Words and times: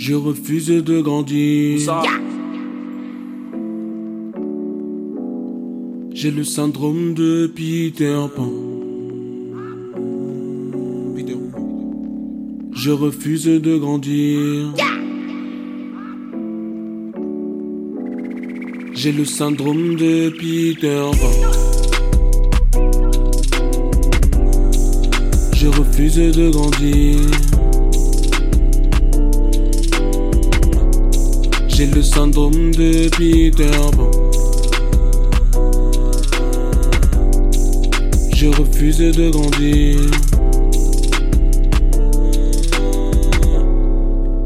Je 0.00 0.14
refuse 0.14 0.68
de 0.68 1.02
grandir. 1.02 1.78
J'ai 6.14 6.30
le 6.30 6.42
syndrome 6.42 7.12
de 7.12 7.46
Peter 7.54 8.16
Pan. 8.34 8.50
Je 12.72 12.90
refuse 12.90 13.44
de 13.44 13.76
grandir. 13.76 14.72
J'ai 18.94 19.12
le 19.12 19.26
syndrome 19.26 19.96
de 19.96 20.30
Peter 20.30 21.10
Pan. 21.20 21.34
Je 25.52 25.68
refuse 25.68 26.16
de 26.16 26.50
grandir. 26.50 27.20
J'ai 31.80 31.86
le 31.86 32.02
syndrome 32.02 32.74
de 32.74 33.08
Peter 33.08 33.70
Pan. 33.96 34.10
Je 38.34 38.48
refuse 38.48 38.98
de 38.98 39.30
grandir. 39.30 39.98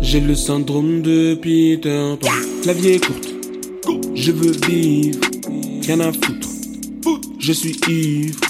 J'ai 0.00 0.18
le 0.18 0.34
syndrome 0.34 1.02
de 1.02 1.36
Peter 1.36 2.14
Pan. 2.20 2.26
La 2.66 2.72
vie 2.72 2.88
est 2.88 3.06
courte. 3.06 3.32
Je 4.16 4.32
veux 4.32 4.56
vivre. 4.66 5.20
Rien 5.86 6.00
à 6.00 6.12
foutre. 6.12 6.48
Je 7.38 7.52
suis 7.52 7.76
ivre. 7.86 8.40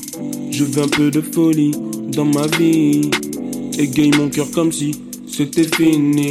Je 0.51 0.65
veux 0.65 0.83
un 0.83 0.89
peu 0.89 1.11
de 1.11 1.21
folie 1.21 1.73
dans 2.13 2.25
ma 2.25 2.47
vie. 2.47 3.11
Égaye 3.79 4.13
mon 4.17 4.31
cœur 4.31 4.51
comme 4.51 4.73
si 4.73 4.93
c'était 5.27 5.65
fini. 5.65 6.31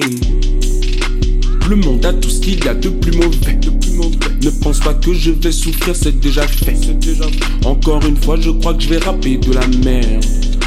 Le 1.69 1.75
monde 1.75 2.03
a 2.03 2.11
tout 2.13 2.29
ce 2.29 2.39
qu'il 2.39 2.65
y 2.65 2.67
a 2.67 2.73
de 2.73 2.89
plus 2.89 3.11
mauvais. 3.11 3.53
De 3.53 3.69
plus 3.69 3.91
mauvais. 3.91 4.17
Ne 4.43 4.49
pense 4.49 4.79
pas 4.79 4.95
que 4.95 5.13
je 5.13 5.29
vais 5.29 5.51
souffrir, 5.51 5.95
c'est 5.95 6.19
déjà 6.19 6.47
fait. 6.47 6.73
déjà 6.97 7.25
Encore 7.63 8.03
une 8.07 8.17
fois, 8.17 8.37
je 8.39 8.49
crois 8.49 8.73
que 8.73 8.81
je 8.81 8.89
vais 8.89 8.97
rapper 8.97 9.37
de 9.37 9.53
la 9.53 9.67
merde. 9.67 10.25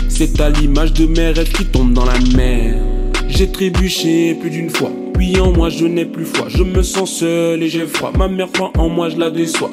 C'est 0.09 0.41
à 0.41 0.51
l'image 0.51 0.93
de 0.93 1.07
mes 1.07 1.31
rêves 1.31 1.51
qui 1.51 1.65
tombent 1.65 1.93
dans 1.93 2.05
la 2.05 2.21
mer. 2.37 2.81
J'ai 3.27 3.51
trébuché 3.51 4.37
plus 4.41 4.51
d'une 4.51 4.71
fois. 4.71 4.93
Puis 5.15 5.41
en 5.41 5.53
moi, 5.53 5.71
je 5.71 5.87
n'ai 5.87 6.05
plus 6.05 6.25
foi. 6.25 6.47
Je 6.49 6.63
me 6.63 6.85
sens 6.85 7.11
seul 7.11 7.61
et 7.61 7.69
j'ai 7.69 7.89
froid. 7.89 8.13
Ma 8.17 8.29
mère 8.29 8.53
croit 8.53 8.71
en 8.79 8.89
moi, 8.89 9.09
je 9.09 9.17
la 9.17 9.31
déçois. 9.33 9.73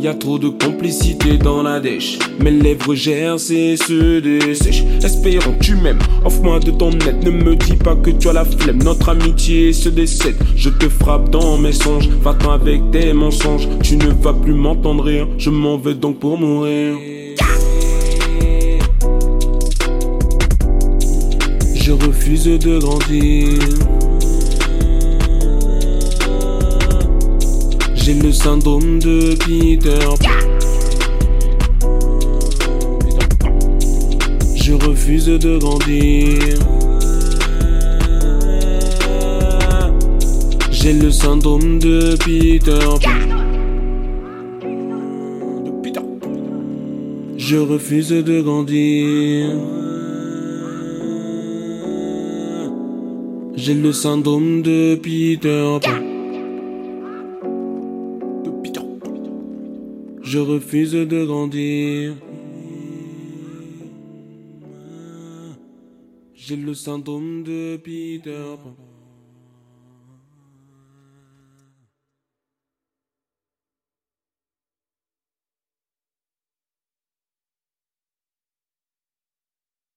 Y 0.00 0.06
a 0.06 0.14
trop 0.14 0.38
de 0.38 0.48
complicité 0.48 1.38
dans 1.38 1.64
la 1.64 1.80
dèche. 1.80 2.20
Mes 2.38 2.52
lèvres 2.52 2.92
et 2.92 3.76
se 3.76 4.20
dessèchent. 4.20 4.84
Espérons 5.02 5.56
tu 5.60 5.74
m'aimes. 5.74 5.98
Offre-moi 6.24 6.60
de 6.60 6.70
ton 6.70 6.92
aide. 6.92 7.24
Ne 7.24 7.30
me 7.30 7.56
dis 7.56 7.74
pas 7.74 7.96
que 7.96 8.10
tu 8.10 8.28
as 8.28 8.32
la 8.32 8.44
flemme. 8.44 8.80
Notre 8.84 9.08
amitié 9.08 9.72
se 9.72 9.88
décède. 9.88 10.36
Je 10.54 10.70
te 10.70 10.88
frappe 10.88 11.30
dans 11.30 11.58
mes 11.58 11.72
songes. 11.72 12.08
Va-t'en 12.22 12.52
avec 12.52 12.92
tes 12.92 13.12
mensonges. 13.12 13.68
Tu 13.82 13.96
ne 13.96 14.12
vas 14.22 14.34
plus 14.34 14.54
m'entendre 14.54 15.02
rire. 15.02 15.26
Je 15.36 15.50
m'en 15.50 15.76
vais 15.78 15.94
donc 15.94 16.20
pour 16.20 16.38
mourir. 16.38 16.94
Je 21.74 21.92
refuse 21.92 22.44
de 22.44 22.78
grandir. 22.78 23.87
Syndrome 28.38 29.00
de 29.00 29.34
Peter. 29.34 29.98
Je 34.54 34.74
refuse 34.74 35.26
de 35.26 35.58
grandir. 35.58 36.58
J'ai 40.70 40.92
le 40.92 41.10
syndrome 41.10 41.80
de 41.80 42.14
Peter. 42.24 42.88
Je 47.36 47.56
refuse 47.56 48.10
de 48.10 48.40
grandir. 48.40 49.50
J'ai 53.56 53.74
le 53.74 53.92
syndrome 53.92 54.62
de 54.62 54.94
Peter 54.94 55.78
Pan. 55.82 56.17
Je 60.22 60.38
refuse 60.38 60.92
de 60.92 61.24
grandir. 61.24 62.16
J'ai 66.34 66.56
le 66.56 66.74
syndrome 66.74 67.42
de 67.42 67.76
Peter. 67.76 68.56